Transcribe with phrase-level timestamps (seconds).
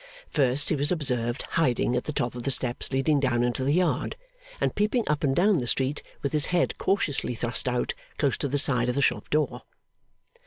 [0.31, 3.73] First, he was observed hiding at the top of the steps leading down into the
[3.75, 4.15] Yard,
[4.59, 8.47] and peeping up and down the street with his head cautiously thrust out close to
[8.47, 9.61] the side of the shop door.